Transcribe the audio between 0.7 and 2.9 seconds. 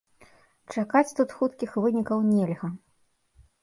Чакаць тут хуткіх вынікаў нельга.